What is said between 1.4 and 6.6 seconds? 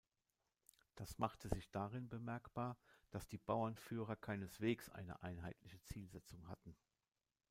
sich darin bemerkbar, dass die Bauernführer keineswegs eine einheitliche Zielsetzung